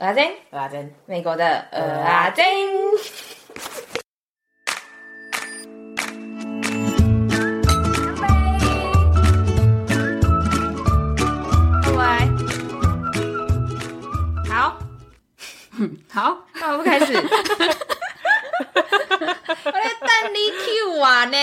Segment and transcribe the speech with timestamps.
[0.00, 2.46] 蚵仔煎，蚵仔煎，美国的蚵仔煎。
[8.16, 8.24] 干杯！
[14.48, 14.78] 好，
[16.10, 17.12] 好，那我们开始。
[17.20, 17.20] 我
[19.70, 21.36] 在等你 Q 完呢。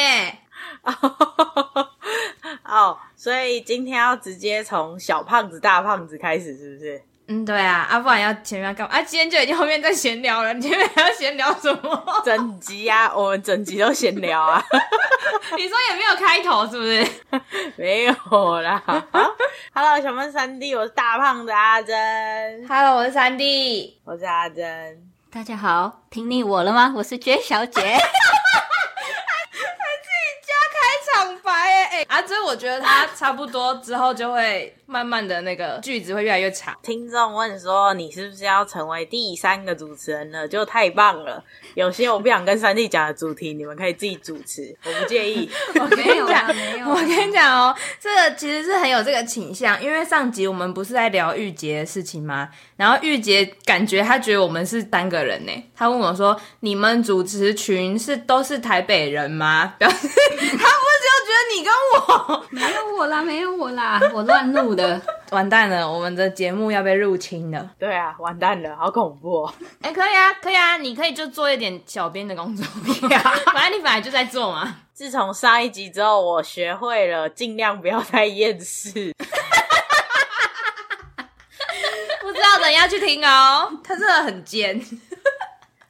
[2.66, 7.04] 哦，所以今天要直接从小胖子、大胖子开始，是不是？
[7.30, 8.96] 嗯，对啊，啊，不然要前面要干嘛？
[8.96, 12.22] 啊，今天就已经后面在闲聊了，你前面还要闲聊什么？
[12.24, 14.64] 整集啊，我们整集都闲聊啊。
[15.58, 17.06] 你说也没有开头，是不是？
[17.76, 18.14] 没有
[18.62, 18.82] 啦。
[19.74, 22.66] Hello，小胖三弟，我是大胖子阿珍。
[22.68, 24.66] Hello，我是三弟，我是阿珍。
[25.30, 26.94] 大家好，听腻我了吗？
[26.96, 27.82] 我是 J 小姐。
[31.48, 32.22] 白哎哎啊！
[32.28, 36.76] 所以我觉得他差不多之后就会慢慢的那个句子会越来越长。
[36.84, 41.42] 听众问说：“你是不是要成为第三个主持人了？”就太棒了！
[41.76, 45.50] 有些我不想跟三弟讲的主题，你们可以自己主持，我不介意。
[45.80, 52.50] 我跟你讲，没有，我跟你讲哦，这个其实是很有这个倾向，因为上集我们不是在聊玉洁的事情吗？
[52.76, 60.08] 然后玉洁感觉他觉得我们是单个人呢，他问我说：“你们主持群是都是台北人吗？” 表示
[60.58, 60.68] 他。
[61.28, 65.00] 觉得你跟我 没有我啦，没有我啦，我乱录的，
[65.32, 67.72] 完蛋了，我们的节目要被入侵了。
[67.78, 69.54] 对啊，完蛋了，好恐怖哦！
[69.82, 72.66] 哎、欸，可以啊，可以啊，你可以就做一点小编的工作，
[73.54, 74.78] 反正你本来就在做嘛。
[74.94, 79.14] 自从上一集之后，我学会了尽量不要太厌世。
[82.22, 84.82] 不知道的要去听哦，他真的很尖。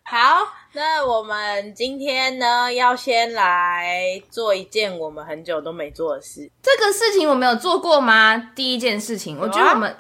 [0.04, 0.48] 好。
[0.78, 6.48] 那我们今天呢，要先来做一件我们很久都没做的事。
[6.62, 8.52] 这个事情我们有做过吗？
[8.54, 9.98] 第一件事情，我觉得我们，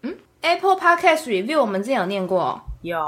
[0.00, 2.98] 嗯，Apple Podcast Review 我们之前有念过，有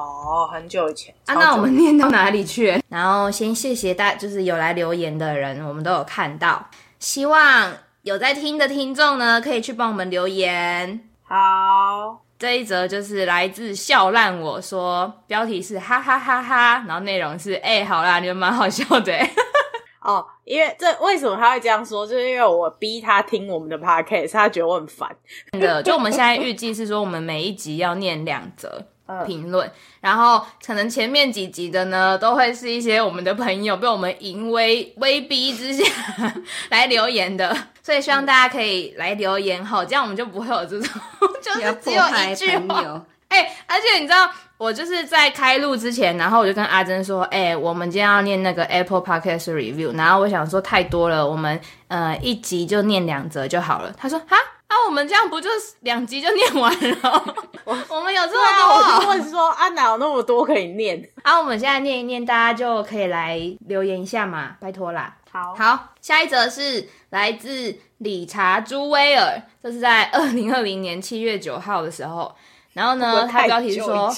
[0.53, 1.33] 很久以前啊。
[1.33, 2.79] 那我们念到哪里去？
[2.91, 6.69] 然后先谢谢大，就是有来留言的人，我们都有看到。
[6.99, 11.09] 希望有在听的听众呢，可以去帮我们留言。
[11.23, 12.28] 好。
[12.39, 19.13] 这一则就是来自笑烂我说，标题是哈哈哈哈，然后内容是哎、欸，好啦，你们蛮好笑的
[20.03, 20.25] 哦。
[20.45, 22.07] 因为这为什么他会这样说？
[22.07, 25.09] 就是因为我逼他听我们的 podcast，他觉得我很烦。
[25.53, 28.87] 真的，就我们现在预计是说，我们每一集要念两则
[29.27, 29.71] 评论，
[30.01, 35.85] 然后可能前面几集的呢，都会是一些我们的朋友被我们淫威威逼之下
[36.71, 37.57] 来留言的。
[37.83, 41.01] 所以希望大家可以来留言吼，这样我们就不会有这种，
[41.43, 43.03] 就是只有一句话。
[43.29, 53.93] 哎、欸，而且你知道，我就是在开录之前，然后我就跟阿珍说，哎、欸，我们今天要念那个 Apple Podcast Review，然后我想说太多了，我们呃一集就念两则就好了。
[53.99, 54.37] 他说，哈，
[54.69, 57.37] 啊，我们这样不就是两集就念完了？
[57.65, 58.75] 我 我们有这么多？
[58.75, 61.11] 啊、我就问说，啊，哪有那么多可以念？
[61.25, 65.17] 啊，我们现在念一念，大家就可以来留言一下嘛，拜托啦。
[65.31, 72.35] 好，好，下一则是来自理查朱威尔，这是在二零二零年七月九号的时候。
[72.75, 74.15] 然后呢，他标题是说，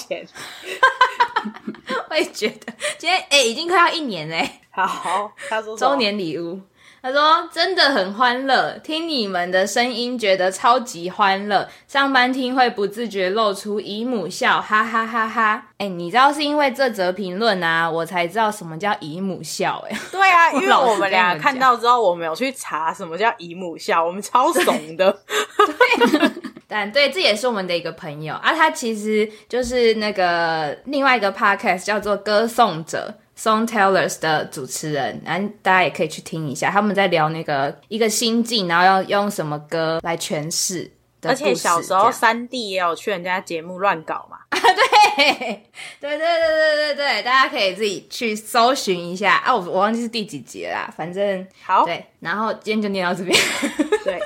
[2.09, 4.59] 我也觉得今天哎、欸，已经快要一年嘞。
[4.69, 6.59] 好，他说周年礼物。
[7.03, 11.67] 他说：“真的很欢乐，听你们的声音觉得超级欢乐。
[11.87, 15.65] 上班听会不自觉露出姨母笑，哈哈哈哈！
[15.79, 19.83] 哎，你知道是因为这则评论啊，我才知道什么叫姨母笑。
[19.89, 25.11] 哎，对啊， 因为我们俩看到之后，我们有去查什么叫姨母笑，我们超怂的。
[25.65, 26.31] 对，
[26.67, 40.91] 但对，这也是我们的一个朋友啊，他其实就是那个另外一个 podcast 叫做歌颂者。” Song Tellers 的主持人，然后大家也可以去听一下，他们在聊那个一个心境，然后要用什么歌来诠释。
[41.23, 44.37] 而且小时候三弟也有去人家节目乱搞嘛。
[44.49, 45.63] 啊，对，
[45.99, 51.83] 对对对对对对，大家可以自己去搜寻一下啊，我我忘记是第几集啦，反正好。
[51.85, 53.35] 对，然后今天就念到这边。
[54.05, 54.19] 对，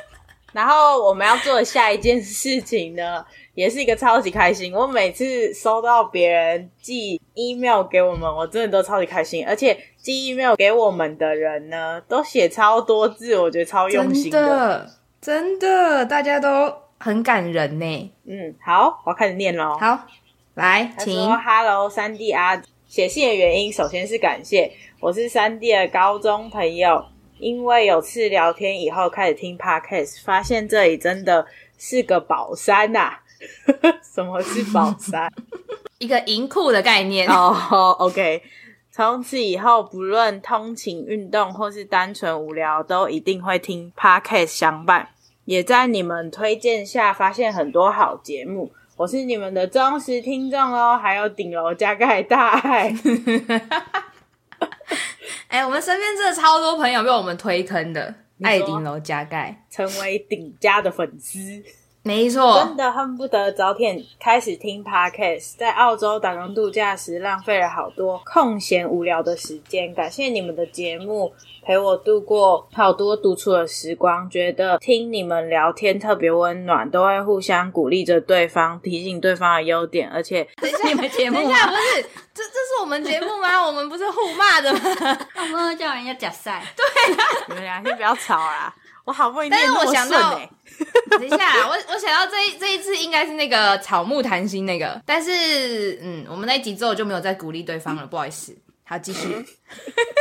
[0.52, 3.25] 然后我们要做的下一件事情呢？
[3.56, 9.46] 也是一个超级开心，我每次收到别人寄 email 给我们，我真的都超级开心。
[9.48, 14.90] 而且寄 email 给我们的人呢，都写超多字，我觉得超用心的。
[15.22, 18.12] 真的，真的，大家都很感人呢。
[18.25, 19.78] 嗯，好，我要开始念喽。
[19.80, 20.06] 好，
[20.56, 21.13] 来，请。
[21.13, 24.69] 说 Hello，三 D 啊，写信的原因首先是感谢，
[25.00, 27.06] 我是三 D 的高中朋友，
[27.40, 31.48] 因为有次聊天以后开始听 Podcast，发现这里真的
[31.78, 33.22] 是个宝山呐、啊。
[34.04, 35.32] 什么是宝山？
[36.00, 37.56] 一个银库的概念哦。
[37.72, 38.44] Oh, OK，
[38.92, 45.10] 从此以后，不论通勤、运动或是单纯无聊，都一定会听 Podcast 相伴。
[45.46, 48.72] 也在你们推荐下，发现很多好节目。
[48.98, 52.94] 我是你们的忠实听众哦，还有顶楼加盖大爱。
[55.48, 61.40] 哎、欸，我们身边真的超多朋友被我们推坑的，爱顶楼加盖，成为顶家的粉丝。
[62.07, 65.57] 没错，真的恨不得早点开始听 Podcast。
[65.57, 69.92] 在澳洲打工度假时，浪费了好多空闲无聊的时间。
[69.92, 74.30] 感谢你们的节目，陪我度过好多独处的时光。
[74.30, 80.08] 觉得听你们聊天特别温暖，都会互相鼓励着对方，提醒对方的优点。
[80.08, 82.04] 而且， 等一下，你们节目，等一下，不是
[82.36, 83.60] 这这是我们节目吗？
[83.66, 84.80] 我们不是互骂的吗？
[85.42, 86.63] 我们会叫人家假赛。
[86.78, 88.72] 对啊，你们俩先不要吵啦。
[89.06, 90.40] 我好不容易欸，但是我想到，
[91.12, 98.54] 等一下，我我想到这一这一次应该是那个草木谈心那个，但是嗯，我们那一集之后就没有再鼓励对方了，不好意思。
[98.84, 99.46] 好，继续。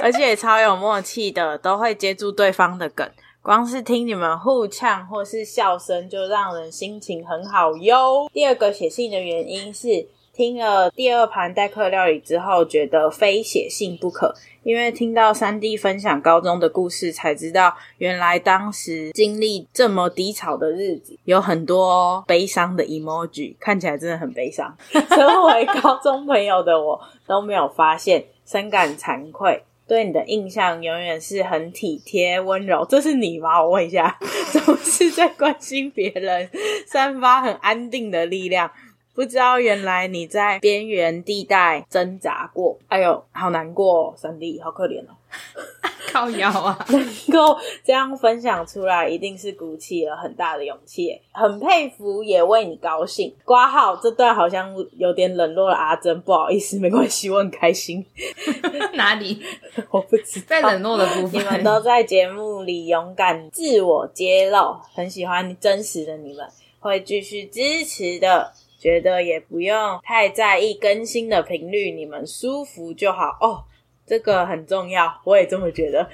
[0.03, 3.11] 而且超有默契的，都会接住对方的梗，
[3.43, 8.31] 光是听你们互呛或是笑声，就让人心情很好哟。
[8.33, 10.07] 第二个写信的原因是。
[10.35, 14.35] 听了第二盘代客料理之后，觉得非写信不可。
[14.65, 24.77] 因为听到三弟分享高中的故事，才知道原来当时经历这么低潮的日子，有很多悲伤的 emoji，看起来真的很悲伤。
[24.91, 29.63] 身为高中朋友的我都没有发现，深感惭愧。
[29.87, 33.63] 对你的印象永远是很体贴温柔，这是你吗？
[33.63, 34.19] 我问一下，
[34.51, 36.49] 总是在关心别人，
[36.87, 38.71] 散发很安定的力量。
[39.15, 45.15] 不知道原来你在边缘地带挣扎过，哎呦，好难过哦，三弟，好可怜哦，
[46.11, 46.85] 靠腰啊！
[46.89, 47.01] 能
[47.33, 53.33] 够这样分享出来，一定是鼓起了很大的勇气，很佩服，也为你高兴。
[53.45, 58.05] 挂号这段好像有点冷落了阿珍，不好意思，没关系，我很开心。
[58.95, 59.41] 哪里？
[59.91, 60.47] 我不知道。
[60.49, 66.45] 在冷落的部分，你们都在节目里勇敢自我揭露，很喜欢真实的你们，
[66.81, 68.53] 会继续支持的。
[68.85, 73.65] 觉得也不用太在意更新的频率，你们舒服就好哦。
[74.07, 76.07] 这个很重要，我也这么觉得。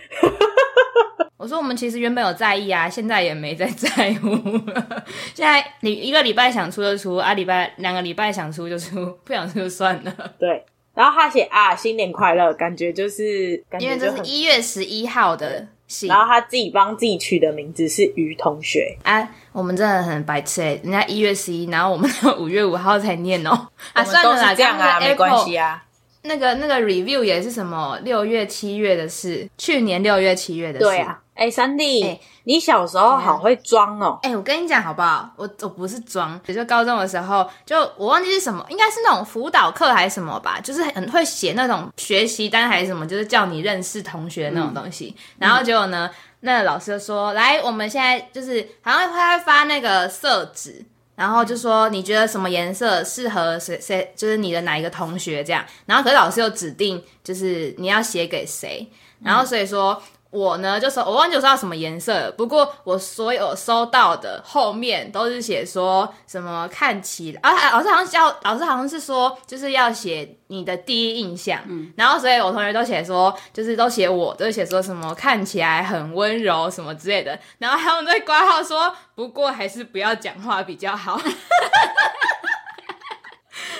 [1.36, 4.28] 我说我们其实原本有在意啊，现在也没在在乎
[4.70, 5.04] 了。
[5.34, 10.34] 现在你一个礼拜想出就出啊，礼拜两个礼拜想出就出，不想出就算了。
[10.38, 10.64] 对。
[10.94, 15.66] 然后他写啊，新年快乐，感觉就是，感觉就因为这是一月十一号的。
[16.08, 23.50] 然后他自己帮自己取的名字是于同学啊，我们真的很白痴哎，人家一月十一，然后我们五月五号才念哦。
[23.92, 25.82] 啊，算了啦，这样啊，没关系啊。
[26.22, 30.84] 那个那个 review 也是什么六月七月的事，去年六月七月的事。
[30.84, 31.18] 对啊。
[31.40, 34.18] 哎、欸，三弟，欸、你小时候好会装哦！
[34.22, 35.26] 哎、欸，我跟你讲好不好？
[35.36, 45.16] 我我不是装，也就高中的时候，就我忘记是什么，应该是那种辅导课还是什么吧，就是很会写那种学习单还是什么，就是叫你认识同学那种东西。
[45.16, 46.10] 嗯、然后结果呢，
[46.40, 50.84] 那个、老师就说：“来，我们现在就是好像他会发那个色纸，
[51.14, 55.64] 然后就说你觉得什么颜色适合谁谁，就是你的哪一个同学这样。
[55.86, 58.86] 然后可是老师又指定就是你要写给谁，
[59.22, 60.02] 然后所以说。
[60.32, 81.18] 嗯”我呢，就说我忘记我收到什么颜色，不过我所有收到的后面都是写说什么看起来啊，老师好像叫老师好像是说就是要写你的第一印象，嗯，然后所以我同学都写说就是都写我，都写说什么看起来很温柔什么之类的，然后他们在挂号说不过还是不要讲话比较好，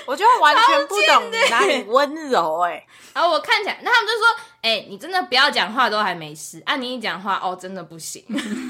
[0.05, 4.27] 我觉得完全不懂哪里温柔哎、欸，然后我看起来，那他们就说。
[4.61, 8.23] 哎、欸，你真的不要讲话都还没事，啊，你一讲话哦，真的不行。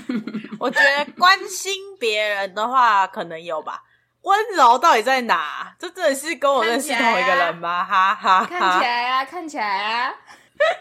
[0.58, 3.84] 我觉得关心别人的话可能有吧，
[4.22, 5.76] 温柔到底在哪？
[5.78, 7.84] 这真的是跟我认识同一个人吗？
[7.84, 10.14] 哈哈，看起来啊，看起来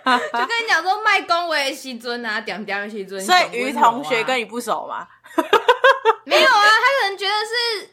[0.05, 3.21] 啊，就跟你讲说卖恭维的西尊啊，点点的西尊。
[3.21, 5.09] 所以于同学跟你不熟吗？
[6.25, 7.90] 没有啊，他可能觉得是。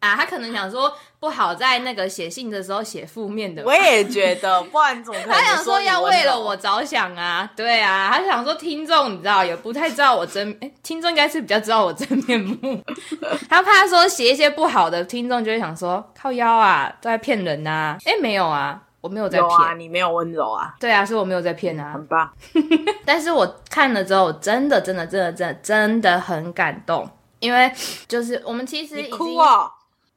[0.00, 3.64] 啊，他可能想说不好在那个写信的时候写负面的。
[3.64, 5.32] 我也觉得，不然怎么可能？
[5.40, 12.78] 他想说要为了我着想啊，对啊，他想说听众你知道也不太知道我真，哎、欸，听众应该是比较知道我真面目。
[13.48, 17.96] 他怕说写一些不好的，听众就会想说靠腰啊，都在骗人呐、啊。
[18.04, 20.74] 哎、欸，没有啊，我没有在骗、啊，你没有温柔啊。
[20.78, 22.30] 对啊，所以我没有在骗啊，很棒。
[23.06, 27.08] 但是我看了之后，真的真的真的真的真的很感动，
[27.40, 27.72] 因为
[28.06, 29.70] 就是我们其实已经哭啊。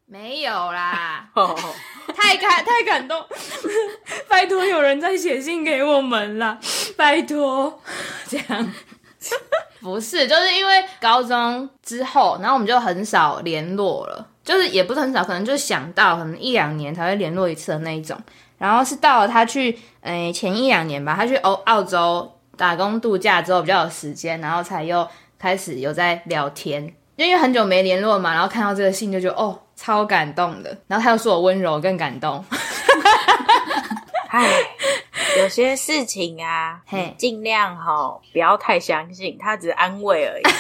[0.09, 1.27] 没有啦，
[2.15, 3.21] 太感太感动，
[4.29, 6.57] 拜托有人在写信给我们啦，
[6.95, 7.81] 拜托，
[8.29, 8.73] 这样。
[9.81, 18.17] 不是，就是因为高中之后，然后我们就很少联络了，就是也不是很少，可能就想到可能一两年才会联络一次的那一种，
[18.57, 25.05] 然后是到了他去，诶、欸、前一两年吧，他去欧澳洲打工度假之后比较有时间，然后才又
[25.37, 29.59] 开始有在聊天，因为很久没联络嘛，然后看到这个信就觉得哦。
[29.77, 30.77] 超感动的。
[30.88, 32.43] 然后他又说我温柔更感动。
[34.29, 34.46] 唉，
[35.39, 40.43] 有些事情啊，嘿，尽量哈不要太相信，他只是安慰而已。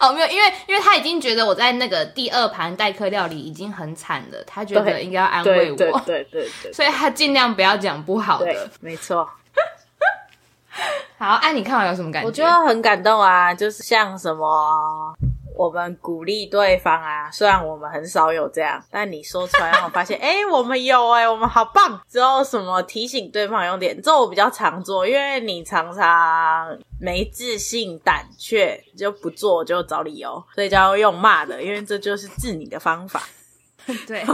[0.00, 9.28] 哦，没有，因为因为他已经觉得我在那个第二盘代客料理已经很惨了，他觉得应该要安慰我，对对对对，对， 所以他尽量不要讲不好的，没错。
[11.18, 12.26] 好，哎、啊，你看完有什么感觉？
[12.26, 15.14] 我觉得很感动啊，就是像什么。
[15.56, 22.00] 我们鼓励对方啊，虽然我们很少有这样，但你说出来让我发现，哎、我们有哎、我们好棒。
[22.08, 33.22] 之后什么提醒对方用点，这我比较常做，因为你常常没自信、胆怯，就不做就找理由，所以就要用骂的，因为这就是治你的方法。
[34.06, 34.24] 对，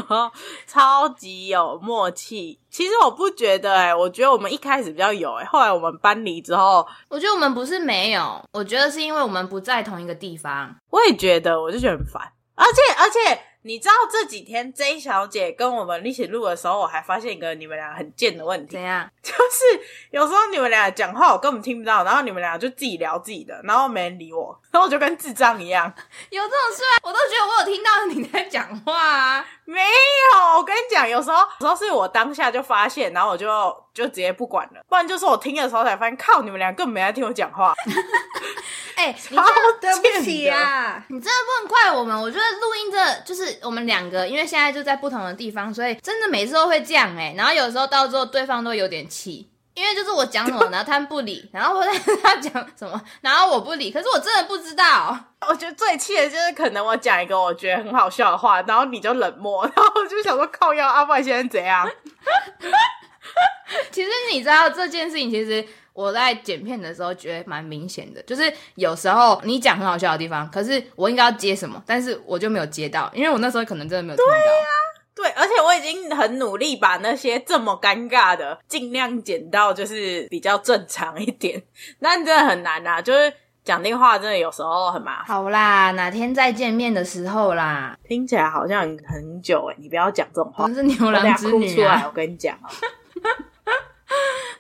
[0.66, 2.58] 超级有默契。
[2.70, 10.74] 其实我不觉得、欸，诶我觉得我们一开始比较有、欸，诶后来我们搬离之后，我觉得我们不是没有，我觉得是因为我们不在同一个地方。
[10.90, 12.22] 我也觉得，我就觉得很烦，
[12.54, 13.42] 而且而且。
[13.68, 18.72] 你知道这几天 J 小姐跟我们一起录的时候，我还发现一个你们俩很贱的问题。
[18.72, 19.06] 怎样？
[19.22, 19.78] 就是
[20.10, 25.84] 有时候你们俩讲话我根本听不到，然后你们俩就自己聊自己的，然后没人理我，然后我就跟智障一样。
[26.30, 26.96] 有这种事吗？
[27.02, 29.46] 我都觉得我有听到你在讲话啊。
[29.66, 33.46] 没有，我跟你讲，有时候有时候是我当下就发现，然后我就
[33.92, 37.74] 就直接不管了，不然就是我听的时候才发现，靠，你们俩根本没在听我讲话。
[38.96, 41.00] 哎、欸，你真的对不起啊！
[41.06, 42.20] 你真的不能怪我们。
[42.20, 47.34] 我觉得录音这就是我们两个，因为现在就在不同的地方，所以真的每次都会这样哎、欸。
[47.36, 51.90] 然后有时候到最后对方都有点气，因为就是我讲什么，然后他们不理，然后或者
[52.22, 53.90] 他讲什么，然后我不理。
[53.90, 55.18] 可是我真的不知道。
[55.48, 61.88] 我觉得最气的就是可能我讲一个我觉得很好笑的话，然后你就冷漠，然后我就想说靠腰阿外现在怎样？
[63.90, 65.66] 其实你知道这件事情，其实。
[65.98, 74.30] 我在剪片的时候觉得蛮明显的，就是有时候你讲很好笑的地方，可是我应该要接什么，但是我就没有接到，因为我那时候可能真的没有听到。
[74.30, 74.70] 对呀、啊，
[75.12, 81.60] 对，而且我已经很努力把那些这么尴尬的尽量剪到就是比较正常一点，
[82.00, 83.32] 但真的很难啊，就是
[83.64, 85.36] 讲电话真的有时候很麻烦。
[85.36, 92.56] 好啦，哪天再见面的时候啦，听起来好像很久诶，你不要讲这种话，我是牛郎织女啊，我跟你讲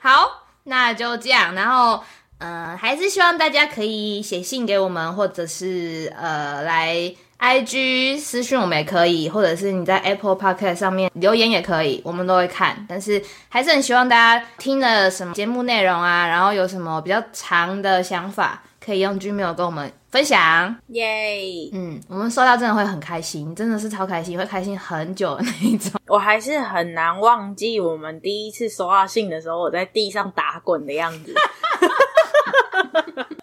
[0.02, 0.47] 好。
[0.68, 2.02] 那就这样，然后，
[2.38, 12.84] 嗯、呃，还是希望大家可以写信给我们，或者是呃来 IG 私讯我们也可以，或者是你在 Apple Podcast 上面留言也可以，我们都会看。
[12.88, 20.74] 但是还是很希望大家听了什么节目内容啊，然后有什么比较长的想法，可以用 Gmail 跟我们分享。
[20.88, 26.00] 耶嗯，我们收到真的会很开心，真的是超开心，会开心很久的那一种。
[26.06, 31.34] 我还是很难忘记我们第一次收到信的时候，我在地上打滚的样子。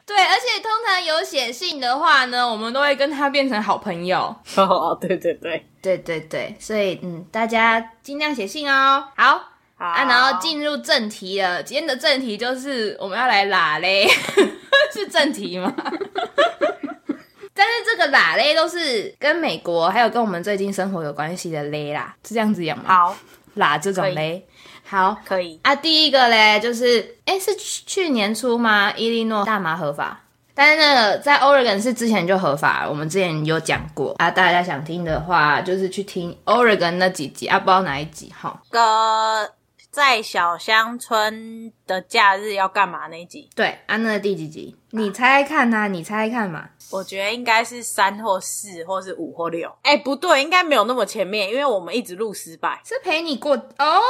[0.05, 4.33] 对，而且通常有写信的话呢，我们都会跟他变成好朋友。
[4.55, 9.03] 哦，对对对，对对对，所以嗯，大家尽量写信哦。
[9.15, 9.39] 好，
[9.77, 11.61] 好啊，然后进入正题了。
[11.61, 14.07] 今天的正题就是我们要来喇咧，
[14.99, 15.73] 是正题吗？
[17.57, 22.83] 但是这个喇咧都是跟美国还有跟我们最近生活有关系的咧啦，是这样子讲吗？
[22.87, 23.15] 好，
[23.55, 24.45] 喇这种嘞，
[24.83, 25.73] 好，可以啊。
[25.73, 28.91] 第一个嘞，就是哎，是去去年初吗？
[28.97, 30.21] 伊利诺大麻合法，
[30.53, 34.29] 但是那个在 Oregon 是之前就合法，我们之前有讲过啊。
[34.29, 38.61] 大家想听的话，就是去听 Oregon 那几集啊，不知道哪一集哈。
[38.69, 39.49] 哥。
[39.95, 43.49] 在小乡村的假日要干嘛那一集？
[43.55, 44.75] 对，安、啊、那第几集？
[44.89, 45.87] 你猜猜看呐、啊？
[45.87, 46.67] 你猜猜看嘛？
[46.91, 49.73] 我觉得应该是三或四，或是五或六。
[49.83, 52.81] 哎，不对，应该没有那么前面，因为我们一直录失败。
[52.83, 54.01] 是陪你过哦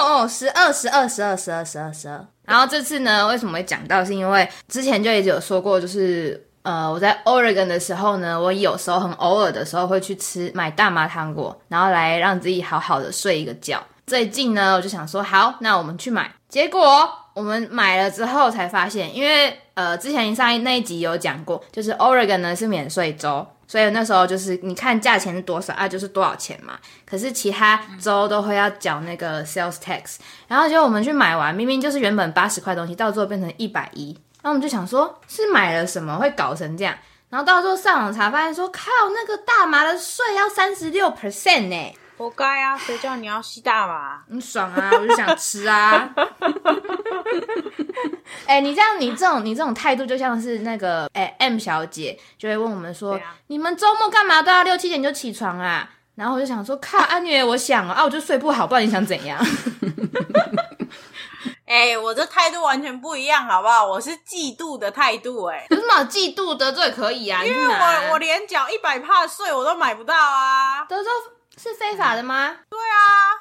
[0.00, 2.26] 哦，十二十二十二十二十二十二。
[2.46, 4.02] 然后这次呢，为什么会讲到？
[4.02, 13.78] 是因为之前就一直有说过，就是呃，我在 Oregon 的时候呢，我有时候很偶尔的时候会去吃买大麻糖果，然后来让自己好好的睡一个觉。
[14.12, 16.30] 最近呢，我就想说，好，那我们去买。
[16.46, 26.74] 结果我们买了之后才发现，因为呃，之前上一那一集有讲过，就是 Oregon 呢是免税州，所以那时候就是你看价钱是多少啊，就是多少钱嘛。
[27.06, 30.16] 可是其他州都会要缴那个 sales tax，
[30.46, 36.94] 然后结果我们去买完，明明就是原本八十块东西，到最后变成一百一，然后我们就想说，是买了什么会搞成这样？
[37.30, 41.94] 然后到时候上网查，发现说，靠，那个大麻的税要三十六 percent 呢。
[42.22, 42.78] 活该啊！
[42.78, 44.22] 谁叫你要吸大麻？
[44.28, 44.90] 很爽啊！
[44.92, 46.08] 我就想吃啊！
[48.46, 59.38] 哎、欸，你这样，你这种，你这种态度，就像是那个，哎、欸、，M 小姐就会问我们说：“啊、你们周末干嘛都要六七点就起床啊？”然后我就想说：“靠，安女，我想啊，啊，我就睡不好，不知道你想怎样。
[61.64, 63.86] ”哎、我这态度完全不一样，好不好？
[63.86, 67.42] 我是嫉妒的态度、欸，哎，有什么嫉妒得罪可以啊？
[67.42, 70.84] 因为我我连缴一百帕税我都买不到啊！
[70.86, 71.08] 德州
[71.62, 72.56] 是非法的吗？
[72.68, 73.38] 对啊。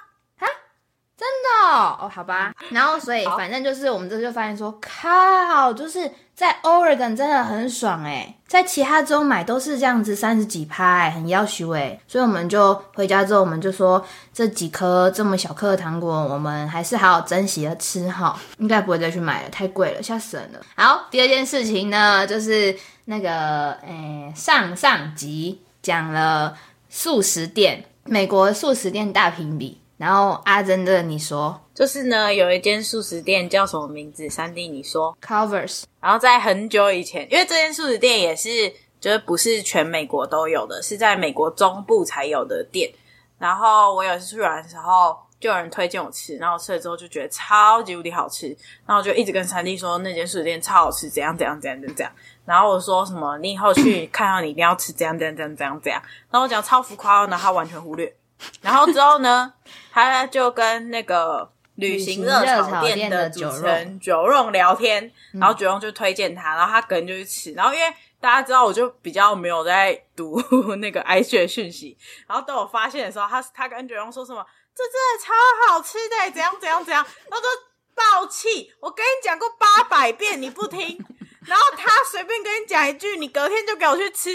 [1.21, 20.59] 真的哦，哦，好吧，然后所以反正就是我们这就发现说，靠，就是在 Oregon 真的很爽哎，在其他州买都是这样子三十几趴，很要求诶，所以我们就回家之后我们就说，这几颗这么小颗的糖果，我们还是好好珍惜的吃哈，应该不会再去买了，太贵了，吓死人了。
[20.75, 22.75] 好，第二件事情呢，就是
[23.05, 26.57] 那个诶上上集讲了
[26.89, 29.79] 素食店，美国素食店大评比。
[29.97, 34.27] 然后阿珍的你说，就是呢，有一间素食店叫什么名字？
[34.27, 35.83] 三弟你说，Culver's。
[36.01, 42.91] 然后在很久以前，因为这间素食店也是，就是不是全美国都有的，是在美国中部才有的店。
[43.37, 48.47] 然后我有一次去玩的时候，就有人推荐我吃，然后我吃了之后就觉得超级无敌好吃，
[48.85, 52.13] 然后我就一直跟三弟说那间速食店超好吃，怎样怎样怎样怎样怎样。
[52.45, 56.01] 然后我说什么，你以后去 看到你一定要吃怎样怎样怎样怎样怎样。
[56.29, 58.13] 然后我讲超浮夸，然后他完全忽略。
[58.61, 59.51] 然后之后呢，
[59.91, 67.53] 他就跟那个旅行热炒店的主持人九荣聊天，然后九荣就推荐他，然后他个人就去吃。
[67.53, 67.85] 然后因为
[68.19, 70.39] 大家知道，我就比较没有在读
[70.77, 71.97] 那个 IG 的讯息。
[72.27, 75.33] 然后等我发现的时候，他他跟九荣说什么：“这真的超
[75.67, 77.49] 好吃的，怎样怎样怎样。”然后说
[77.93, 78.73] ：“爆气！
[78.79, 80.97] 我跟你讲过八百遍，你不听。
[81.47, 84.29] ”然后他随便跟你讲一句，你隔天就给我去吃。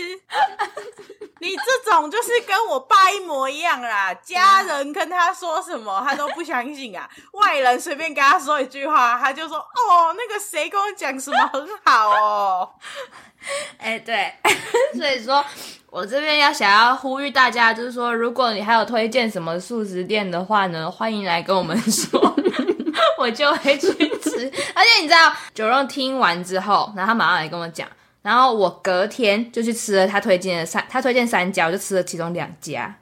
[1.39, 12.75] 你这种就是跟我爸一模一样啦，家人跟他说什么他都不相信啊，外人随便跟他说一句话，他就说哦，那个谁跟我讲什么很好哦。
[13.79, 14.35] 哎，对，
[14.97, 15.45] 所以说
[15.97, 22.21] 我这边要想要呼吁大家，就是说，如果你还有推荐什么素食店的话呢，欢迎来跟我们说，
[23.17, 23.89] 我就会去
[24.19, 24.53] 吃。
[24.75, 27.89] 而且你知道，九荣听完之后，然后他马上来跟我讲。
[28.21, 32.95] 然后我隔天就去吃了他推荐的三，他推荐三家，我就吃了其中两家，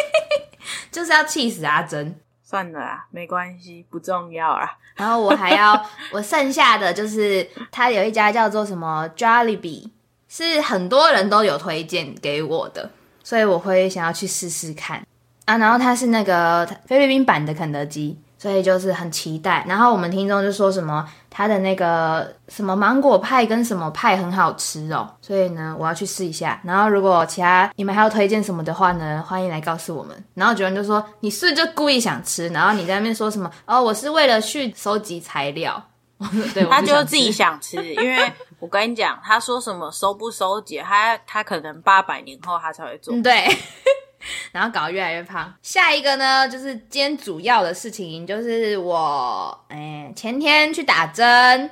[0.92, 2.14] 就是要气死阿珍。
[2.44, 4.68] 算了啦，没关系，不重要啊。
[4.96, 9.88] 然后我还要，我剩下的就是他有一家叫做什么 Jollibee，
[10.28, 12.90] 是很多人都有推荐给我的，
[13.22, 15.04] 所以我会想要去试试看
[15.44, 15.56] 啊。
[15.56, 18.18] 然后它是那个菲律宾版的肯德基。
[18.40, 26.60] 所以就是很期待，然后我们听众就说什么他的那个什么芒果派跟什么派很好吃哦，所以呢我要去试一下。
[26.62, 30.16] 然后如果其他你们还要推荐什么的话呢，欢迎来告诉我们。
[30.34, 35.82] 然后有人就说你是不是就故意想吃，然后你在那边说什么哦，我是为了去收集材料。
[36.54, 43.14] 对，他就自己想吃，因为我跟你讲，他说什么收不收集，他他可能八百年后他才会做。
[43.22, 43.46] 对。
[44.50, 45.54] 然后搞得越来越胖。
[45.62, 51.70] 下一个呢，就是今天主要的事情，就是我哎前天去打针。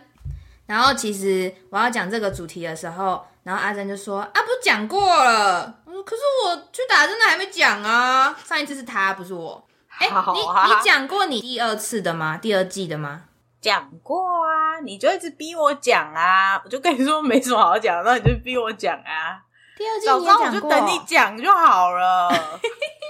[0.67, 9.65] 然后其实我要讲这个主题的时候，然后阿珍就说：“啊，不是讲过了。”我说：“可是我去打针的还没讲啊，上一次是他，不是我。”
[9.99, 12.37] 哎，你你讲过你第二次的吗？
[12.37, 13.23] 第二季的吗？
[13.61, 19.41] 讲过啊，你就一直逼我讲啊，我就跟你说没什么好讲，那你就逼我讲啊。
[19.77, 22.31] 第二季你也讲，我就等你讲就好了，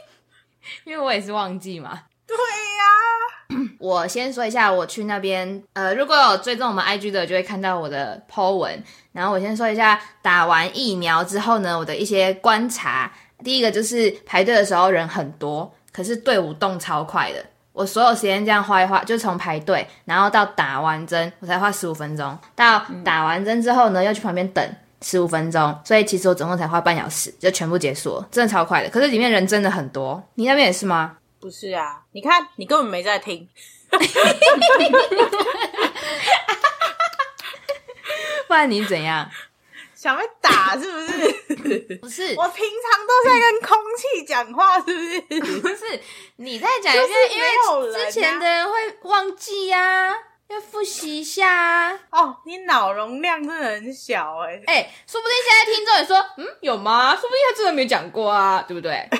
[0.85, 2.02] 因为我也是忘记嘛。
[2.26, 2.85] 对呀、
[3.48, 8.83] 啊， 我先说一下，我去那边，呃，如果有追踪我们 IG 的，就会看到我的 po 文。
[9.12, 13.12] 然后我先说一下，打完疫苗之后呢，我的一些观察。
[13.44, 17.44] 第一个就是排队的时候人很多，可是队伍动超快的。
[17.77, 22.39] 我所有时间这样花一花，就从排队，然后到打完针，我才花十五分钟。
[22.55, 24.67] 到打完针之后呢，又去旁边等。
[25.03, 28.89] 十五分钟，所以其实我总共才花半小时就全部结束了，真的超快的。
[28.89, 31.19] 可是里面人真的很多，你那边也是吗？
[31.39, 33.47] 不是啊，你看你根本没在听，
[38.49, 39.29] 不然你怎样？
[39.97, 41.97] 想被打是不是？
[42.03, 45.61] 不是，我平常都在跟空气讲话，是不是？
[45.61, 46.01] 不是，
[46.37, 50.15] 你在讲，就是因为之前的人会忘记呀、啊。
[50.49, 51.99] 要复习一下啊！
[52.13, 54.63] 哦，你脑容量真的很小哎、欸！
[54.69, 57.17] 哎、欸，说不定现在听众也说，嗯，有吗？
[57.17, 59.11] 说不定他真的没讲过啊，对不对？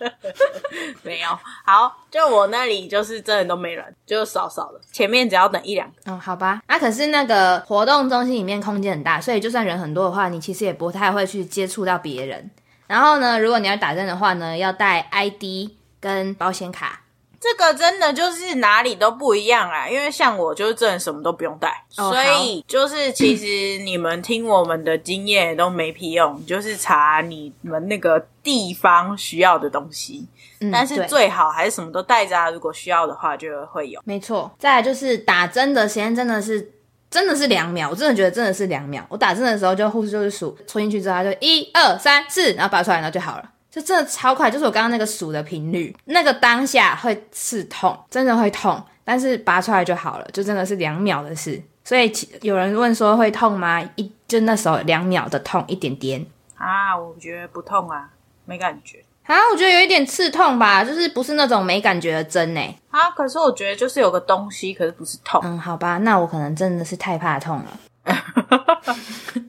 [1.02, 1.28] 没有。
[1.64, 4.80] 好，就我那里就是真的都没人，就少少的。
[4.92, 5.94] 前面只要等一两个。
[6.06, 6.62] 嗯，好吧。
[6.68, 12.50] 那，可是那个活动中心里面空间很大，所以就算人很多的话，你其实也不太会去接触到别人。
[12.86, 15.70] 然后呢，如果你要打针的话呢，要带 ID
[16.00, 17.00] 跟保险卡。
[17.40, 30.26] 这个真的就是哪里都不一样啊，因为像我就是真的什么都不用带，哦、所以就是其实你们听我们的经验都没屁用，就是查你们那个地方需要的东西。
[30.60, 34.00] 嗯、但是最好还是什么都带着啊，如果需要的话就会有。
[34.04, 36.72] 没错，再来就是打针的时间真的是
[37.10, 39.04] 真的是两秒，我真的觉得真的是两秒。
[39.10, 43.50] 我打针的时候就护士就是数戳进去之后他就一二三四，然后拔出来然后就好了。
[43.76, 51.62] 就真的超快，就是我刚刚那个数的频率，那个当下会刺痛，真的会痛，但是拔出来就好了，就真的是两秒的事。
[51.84, 52.10] 所以
[52.40, 53.82] 有人问说会痛吗？
[53.96, 56.24] 一就那时候两秒的痛一点点
[56.56, 58.08] 啊，我觉得不痛啊，
[58.46, 62.78] 没感觉啊，我觉得有一点刺痛吧，就是不是那种没感觉的针呢、欸。
[62.90, 65.38] 啊，可是我觉得就是有个东西，可是不是痛。
[65.44, 67.78] 嗯，好吧，那我可能真的是太怕痛了。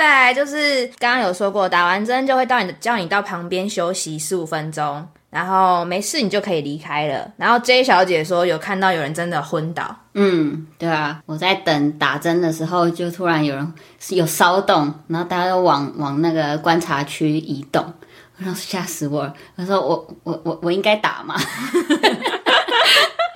[0.00, 7.30] 再来就是刚刚有说过，打完针就会到你的叫你到旁边休息十五分钟，然后没事你就可以离开了。
[7.36, 13.74] 然后 J 小姐说有看到有人真的昏倒，嗯，对啊，我在等打针的时候，就突然有人
[14.08, 17.84] 有骚动，然后大家都往往那个观察区移动，
[18.56, 21.34] 吓死我了，我说我我我我应该打吗？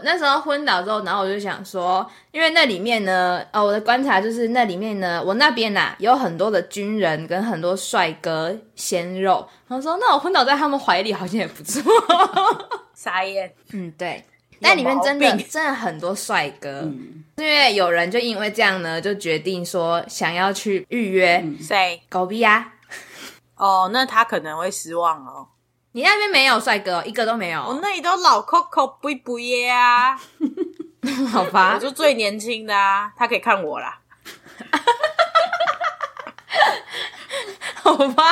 [0.05, 11.83] 那时候昏倒之后，然后我就想说，因为那里面呢，哦，我的观察就是那里面呢，我那边呐、啊、有很多的军人跟很多帅哥鲜肉，然后说那我昏倒在他们怀里好像也不错，
[12.95, 13.53] 傻眼。
[13.73, 14.25] 嗯，对，
[14.61, 22.01] 那里面真的真的很多帅哥，嗯、因为有人就因为这样呢，就决定说想要去预约谁？
[22.09, 22.73] 狗逼啊？
[23.57, 25.47] 哦，那他可能会失望哦。
[25.97, 27.61] 你那边没有帅哥，一个都没有。
[27.63, 30.19] 我那里都老 Coco 不不耶啊，
[31.31, 34.01] 好吧，我就最年轻的啊，他可以看我啦。
[37.77, 38.25] 好吧，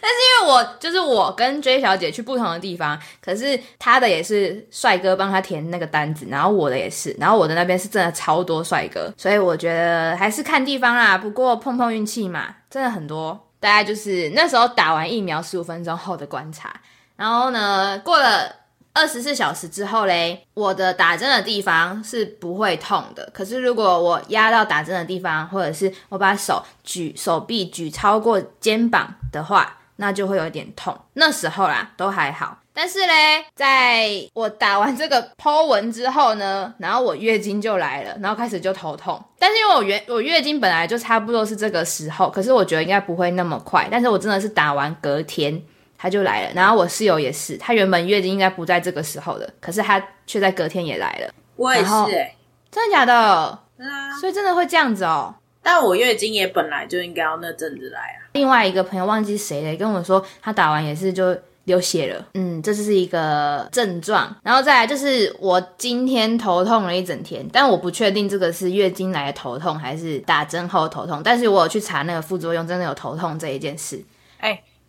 [0.00, 11.18] 但是因为我就是我跟 J 小姐去不同的地方，可是她的也是帅哥帮她填那个单子，然后我的也是，然后我的那边是真的超多帅哥，所以我觉得还是看地方啦。
[11.18, 13.46] 不过碰碰运气嘛，真的很多。
[13.60, 16.72] 大概就是那时候打完疫苗十五分钟后的观察。
[17.16, 18.50] 然后呢，过了
[18.92, 23.28] 二十四小时之后嘞，我的打针的地方是不会痛的。
[23.32, 30.96] 可是如果我压到打针的地方，或者是我把手举手臂举超过肩膀的话，那就会有点痛。
[31.14, 32.58] 那时候啦，都还好。
[32.76, 39.22] 但是嘞，在我打完这个 po 文之后呢，然后我月经就来了，然后开始就头痛。
[39.38, 43.86] 但是因为我月我月经本来就差不多是这个时候，可是我觉得应该不会那么快。
[43.88, 45.62] 但是我真的是打完隔天。
[46.04, 51.32] 他就来了，然后我室友也是，他原本月经应该不在这个时候的，可是他却在隔天也来了。
[51.56, 52.36] 我也是、欸，
[52.70, 53.58] 真的假的？
[53.78, 55.34] 嗯啊，所以真的会这样子哦。
[55.62, 58.28] 但我月经也本来就应该要那阵子来啊。
[58.34, 62.26] 另外一个朋友忘记谁了，跟我说他打完也是就流血了。
[62.34, 64.36] 嗯，这就是一个症状。
[64.42, 71.22] 然后再来就是我今天头痛了一整天，但我不确定这个是月经来的头痛还是打针后的头痛。
[71.24, 73.98] 但是我有去查那个副作用，真的有头痛这一件事。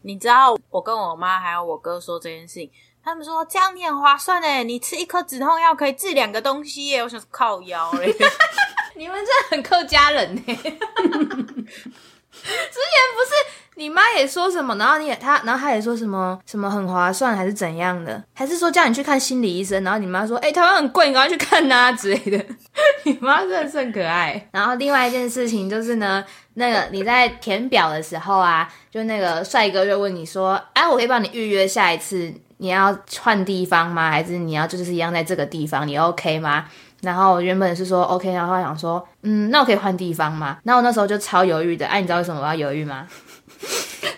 [0.05, 2.69] 你知道我跟我妈还有我哥说这件事情，
[3.03, 7.01] 他们说这样你很划算诶，你吃一颗止痛药可以治两个东西耶。
[7.01, 7.91] 我想靠腰
[8.95, 10.41] 你们真的很靠家人呢。
[12.43, 22.45] 之前不是你妈也说什么，然后你也他，然后他也说什么什么很划算还是怎样的，还是说叫你去看心理医生，然后你妈说哎、欸、台湾很贵，你赶快去看呐、啊、之类的。
[23.03, 24.47] 你妈真的是很可爱。
[24.51, 26.23] 然后另外一件事情就是呢。
[26.57, 34.09] 那个你在填表的时候啊，就那个帅哥就问你说：“哎，我可以帮你预约下一次，你要换地方吗？
[34.09, 36.63] 还是你要就是一样在这个地方，你 OK 吗？”
[37.05, 41.85] 然后原本是说 OK，然后他想说：“嗯，那我可以换地方吗？”然后我那时候就超犹豫的。
[41.87, 43.07] 哎，你知道为什么我要犹豫吗？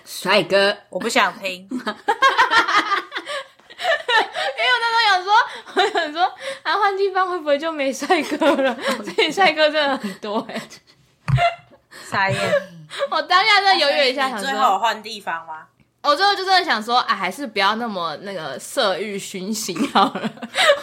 [0.06, 1.68] 帅哥，我不想听。
[1.70, 1.86] 因为
[4.74, 5.32] 我那时候想说，
[5.76, 6.24] 我想说，
[6.64, 8.76] 啊，换地方会不会就没帅哥了？
[9.04, 10.60] 所以帅哥真的很多哎。
[12.10, 12.40] 傻眼！
[13.12, 15.66] 我当下真的犹豫一下，想说最后换地方吗？
[16.08, 20.32] 我最后就真的想说，啊，还是不要那么那个色欲熏心好了。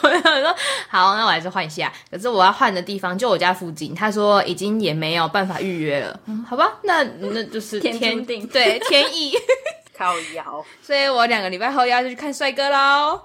[0.02, 0.54] 我想说，
[0.88, 1.90] 好，那我还是换一下。
[2.10, 6.20] 可是我要换的地方就我家附近，他说已经也没有办法预约了。
[6.26, 9.32] 嗯，好吧，那那就是天，天定，对，天意。
[9.96, 13.20] 靠摇，所以我两个礼拜后要去看帅哥喽。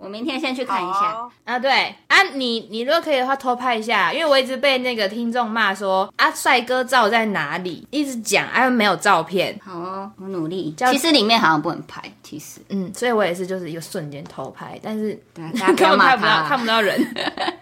[0.00, 7.86] 我明天先去看一下啊，对啊，你你如果可以的话，偷拍一下，因为我一直被那个听众骂说啊，帅哥照在哪里？
[7.90, 9.58] 一直讲啊，没有照片。
[9.62, 10.74] 好哦，我努力。
[10.78, 16.98] 其实里面好像不能拍，其实，嗯，所以我也是就是一个瞬间偷拍，但是大家不要 骂他，看不到人。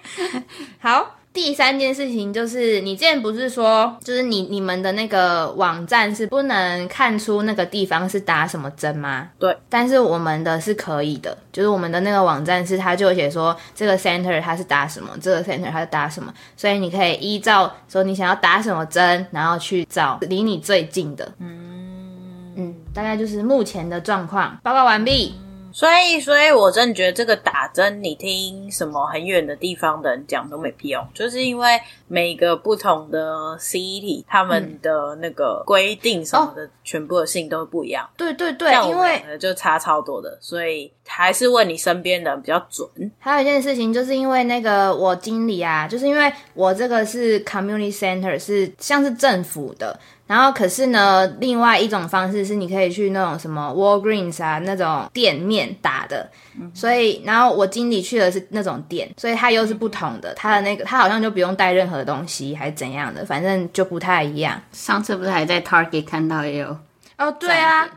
[0.80, 9.28] 好，第三件事情就是，你之前不是说，就是你你们的那个网站是不能看出那个地方是打什么针吗？
[9.38, 21.32] 对，但是我们的是可以的，就是我们的那个网站是它就写说这个 center 它是打什么，这个 center 它是打什么，所以你可以依照说你想要打什么针，然后去找离你最近的。
[21.38, 24.58] 嗯嗯，大概就是目前的状况。
[24.64, 25.34] 报告完毕。
[25.78, 38.10] 所以，所以我真的觉得这个打针，你听什么很远的地方的人讲都没屁用，就是因为每个不同的 city 他们的那个规定什么的，嗯、全部的性都不一样。
[38.16, 42.88] 对对对，因为就差超多的，所以还是问你身边的人比较准。
[43.20, 49.96] 还有一件事情，就是因为那个我经理啊，就是因为我这个是 community center，是像是政府的。
[50.28, 56.28] 然后，可是呢，另外一种方式是，你可以去那种什么 Walgreens 啊那种店面打的。
[56.60, 60.34] 嗯、所以，然后我经理去的是那种店，所以它又是不同的。
[60.34, 64.60] 它的那个，它好像就不用带任何东西，还是怎样的，反正就不太一样。
[64.70, 66.76] 上次不是还在 Target 看到也有？
[67.16, 67.88] 哦，对啊。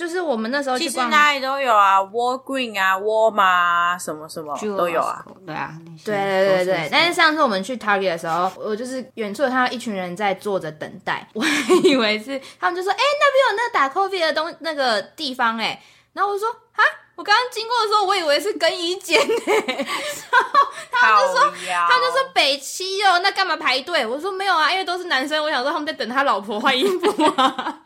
[0.00, 5.22] 就是我们那时候，其实哪里都有啊，Walgreen 啊，沃尔玛啊，什么什么都有啊。
[5.46, 6.88] 对啊，对对对对。
[6.90, 11.50] 但是上次我们去 Target 的时候，我就是远处看到一群人在坐着等待，我还
[11.84, 15.82] 以为是他们就说，哎、欸，那边有那个打 COVID 的东那个地方哎、欸，
[16.14, 16.82] 然后我就说，啊，
[17.16, 21.52] 我刚刚经过的时候，我以为是更衣间呢，然后 他们就说，
[21.86, 24.06] 他们就说北七哦，那干嘛排队？
[24.06, 27.80] 我说没有啊，因为都是男生，我想说他们在等他老婆换衣服啊。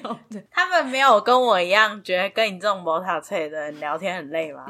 [0.50, 4.66] 他们没有跟我一样觉得跟你这种摩塔脆的人聊天很累吗？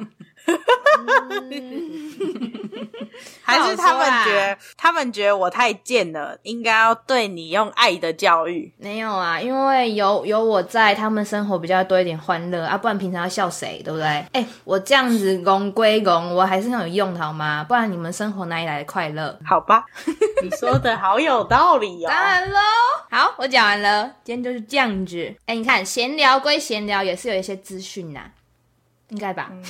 [3.44, 8.72] 还是他们觉得他们觉得我太贱了，应该要对你用爱的教育？
[8.78, 14.06] 没有啊，因为有有我在，他们生活比较多一点欢乐啊，不然平常要笑谁，对不对？
[14.06, 17.64] 哎、欸，我这样子公归公，我还是很有用的好吗？
[17.68, 19.38] 不然你们生活哪里来的快乐？
[19.44, 19.84] 好吧，
[20.42, 22.08] 你说的好有道理哦。
[22.08, 22.58] 当然喽，
[23.10, 25.18] 好，我讲完了，今天就是这样子。
[25.46, 28.20] 哎、欸，你看，闲聊归闲聊，也是有一些资讯呐。
[29.12, 29.52] 应该吧。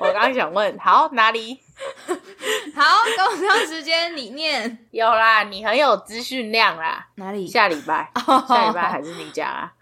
[0.00, 1.60] 我刚刚想问，好哪里？
[2.74, 2.82] 好，
[3.16, 7.06] 工商时间里面有啦，你很有资讯量啦。
[7.16, 7.46] 哪里？
[7.46, 8.48] 下礼拜，oh.
[8.48, 9.72] 下礼拜还是你讲啊？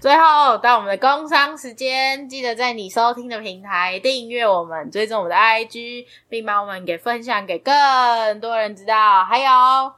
[0.00, 9.24] 最后到我们的工商时间，记得在你收听的平台订阅我们，追踪我们的 IG，并把我们给分享给更多人知道。
[9.24, 9.48] 还有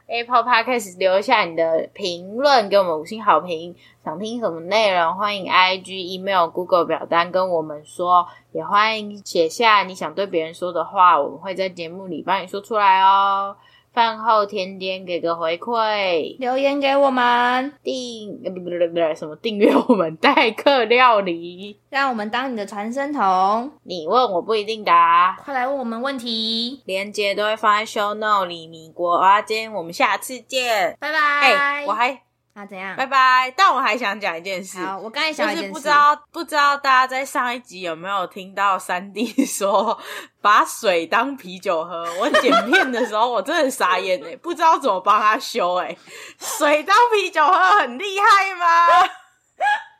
[0.07, 3.75] Apple Podcast 留下你的评论，给我们五星好评。
[4.09, 13.55] 想听什么内容，欢迎 IG、Email、Google 表单跟我们说，也欢迎写下你想对别人说的话，我们会在节目里帮你说出来哦。
[13.93, 23.71] 饭后甜点，给个回馈，留言给我们，订不不不不什么订阅我们代客料理，让我们当你的传声筒。
[23.83, 28.65] 你问我不一定答，快来问我们问题，链接都会放在 show note 里。
[28.65, 31.19] 米国蚵仔煎，我们下次见，拜拜。
[31.19, 32.28] 哎，我还。
[32.65, 32.95] 怎样？
[32.95, 33.53] 拜拜！
[33.55, 34.83] 但我还想讲一件事。
[34.83, 39.99] 好，我刚才想就是不知道不知道大家在上一集有没有听到三弟说
[40.41, 42.05] 把水当啤酒喝？
[42.19, 45.95] 我剪片的时候我真的傻眼哎，不知道怎么帮他修哎。
[46.39, 49.09] 水当啤酒喝很厉害吗？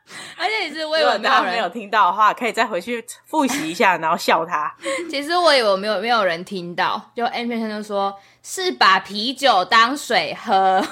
[0.38, 4.74] 而且你是我以为大家没有听到的话，可以再回去复习一下，然后笑他。
[5.10, 10.84] 其实我以为没有没有人听到，就 M 先生就说是把啤酒当水喝。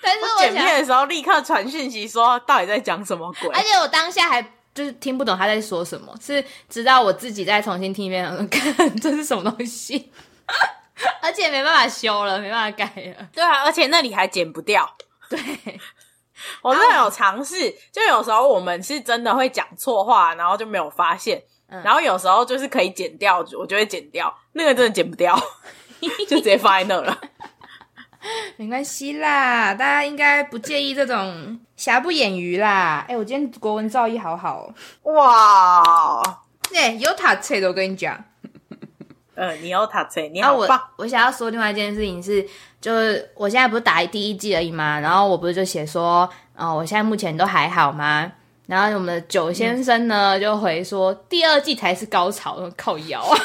[0.00, 3.50] 但是我，我剪片的时候立刻传讯息说，到底在讲什么鬼？
[3.50, 4.42] 而且我当下还
[4.74, 10.10] 就是听不懂他在说什么，是直到我自己再重新听一遍，看这是什么东西，
[11.20, 12.84] 而且没办法修了，没办法改
[13.16, 13.26] 了。
[13.32, 14.88] 对啊，而且那里还剪不掉。
[15.28, 15.38] 对，
[16.62, 25.38] 我真的有尝试，就有时候我们是真的会讲错话，然后就没有发现，嗯、然后有时候就是可以剪掉，我就会剪掉，那个真的剪不掉，
[26.28, 27.18] 就直接放在那了。
[28.56, 33.04] 没关系啦，大家应该不介意这种瑕不掩瑜啦。
[33.08, 36.22] 哎、欸，我今天国文造诣好好哇！
[36.72, 38.24] 哎、欸，有塔册的，我跟你讲。
[39.34, 40.78] 呃，你有塔册，你好棒。
[40.78, 42.46] 啊、我我想要说另外一件事情是，
[42.82, 45.00] 就是我现在不是打第一季而已嘛？
[45.00, 48.30] 然后我不是就写说，哦，我现在目前都还好吗？
[48.66, 53.36] 然后我们的九先生呢、嗯、就回说，第二季才是高潮，靠腰 啊。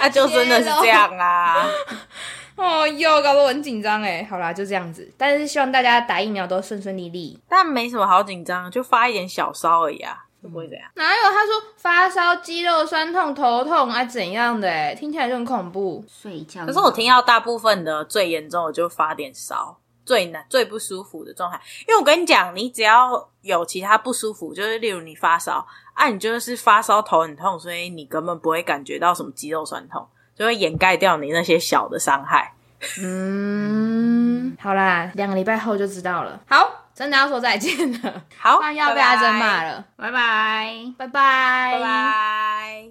[0.00, 1.66] 啊就真的是这样啊。
[2.56, 4.26] 哦哟，搞得我很紧张哎。
[4.28, 5.08] 好啦，就这样子。
[5.16, 7.38] 但是希望大家打疫苗都顺顺利利。
[7.48, 10.90] 但没什么好紧张，就发一点小烧而已啊，会不会这样？
[10.94, 11.22] 哪有？
[11.30, 14.68] 他说发烧、肌肉酸痛、头痛啊怎样的？
[14.68, 16.04] 哎，听起来就很恐怖。
[16.08, 16.64] 睡觉。
[16.64, 21.60] 可是我听到大部分的最严重的就发点烧，最难、最不舒服的状态。
[21.86, 32.54] 因为我跟你讲，你只要有其他不舒服，就是例如你发烧，啊，你就是发烧、头很痛，所以你根本不会感觉到什么肌肉酸痛，就会掩盖掉你那些小的伤害。
[33.02, 36.40] 嗯，好啦，两个礼拜后就知道了。
[36.48, 36.86] 好。
[36.98, 38.24] 真的要说再见了。
[38.36, 39.86] 好那要被阿珍骂了。
[39.94, 40.92] 拜拜。
[40.98, 41.72] 拜拜。
[41.74, 42.88] 拜拜。